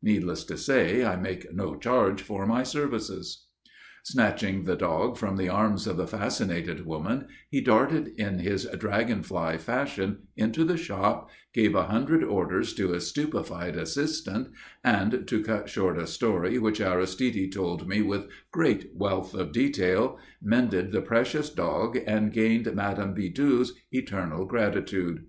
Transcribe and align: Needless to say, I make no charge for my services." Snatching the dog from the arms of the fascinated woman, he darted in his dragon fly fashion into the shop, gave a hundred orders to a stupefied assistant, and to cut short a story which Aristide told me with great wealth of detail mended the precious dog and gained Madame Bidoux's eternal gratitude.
Needless 0.00 0.44
to 0.44 0.56
say, 0.56 1.04
I 1.04 1.16
make 1.16 1.52
no 1.52 1.74
charge 1.74 2.22
for 2.22 2.46
my 2.46 2.62
services." 2.62 3.46
Snatching 4.04 4.62
the 4.62 4.76
dog 4.76 5.16
from 5.16 5.36
the 5.36 5.48
arms 5.48 5.88
of 5.88 5.96
the 5.96 6.06
fascinated 6.06 6.86
woman, 6.86 7.26
he 7.50 7.60
darted 7.60 8.12
in 8.16 8.38
his 8.38 8.64
dragon 8.78 9.24
fly 9.24 9.56
fashion 9.58 10.28
into 10.36 10.62
the 10.62 10.76
shop, 10.76 11.30
gave 11.52 11.74
a 11.74 11.86
hundred 11.86 12.22
orders 12.22 12.74
to 12.74 12.92
a 12.92 13.00
stupefied 13.00 13.74
assistant, 13.74 14.50
and 14.84 15.26
to 15.26 15.42
cut 15.42 15.68
short 15.68 15.98
a 15.98 16.06
story 16.06 16.60
which 16.60 16.80
Aristide 16.80 17.50
told 17.50 17.88
me 17.88 18.02
with 18.02 18.28
great 18.52 18.88
wealth 18.94 19.34
of 19.34 19.50
detail 19.50 20.16
mended 20.40 20.92
the 20.92 21.02
precious 21.02 21.50
dog 21.50 21.98
and 22.06 22.32
gained 22.32 22.72
Madame 22.72 23.14
Bidoux's 23.16 23.72
eternal 23.90 24.44
gratitude. 24.44 25.26